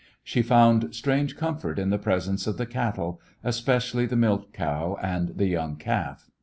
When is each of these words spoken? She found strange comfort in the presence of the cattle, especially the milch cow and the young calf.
She 0.23 0.41
found 0.41 0.95
strange 0.95 1.37
comfort 1.37 1.77
in 1.77 1.91
the 1.91 1.99
presence 1.99 2.47
of 2.47 2.57
the 2.57 2.65
cattle, 2.65 3.21
especially 3.43 4.07
the 4.07 4.15
milch 4.15 4.47
cow 4.51 4.97
and 4.99 5.37
the 5.37 5.45
young 5.45 5.75
calf. 5.75 6.31